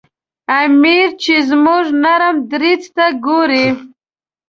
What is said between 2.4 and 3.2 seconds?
دریځ ته